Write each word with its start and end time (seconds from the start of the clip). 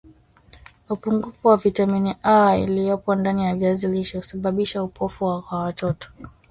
Upungufu 0.89 1.47
wa 1.47 1.57
vitamini 1.57 2.15
A 2.23 2.57
iliyopo 2.57 3.15
ndani 3.15 3.45
ya 3.45 3.55
viazi 3.55 3.87
lishe 3.87 4.17
husababisha 4.17 4.83
upofu 4.83 5.43
kwa 5.49 5.59
watoto 5.59 6.09